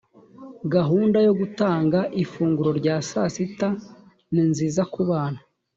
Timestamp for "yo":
1.27-1.33